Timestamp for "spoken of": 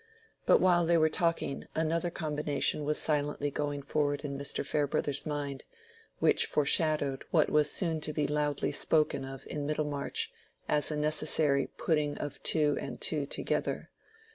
8.71-9.45